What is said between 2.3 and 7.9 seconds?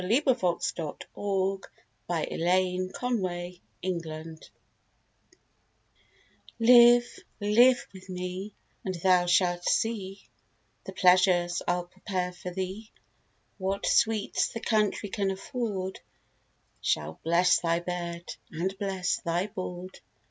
LIVE WITH HIM Live, live